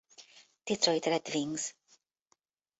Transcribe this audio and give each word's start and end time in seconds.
Detroit 0.65 1.05
Red 1.05 1.29
Wings. 1.31 1.75